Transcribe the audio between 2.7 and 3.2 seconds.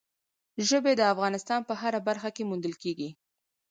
کېږي.